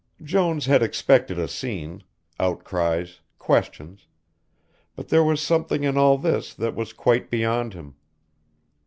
Jones 0.23 0.65
had 0.65 0.81
expected 0.81 1.37
a 1.37 1.47
scene, 1.47 2.01
outcries, 2.39 3.19
questions, 3.37 4.07
but 4.95 5.09
there 5.09 5.23
was 5.23 5.39
something 5.39 5.83
in 5.83 5.95
all 5.95 6.17
this 6.17 6.55
that 6.55 6.73
was 6.73 6.91
quite 6.91 7.29
beyond 7.29 7.75
him. 7.75 7.93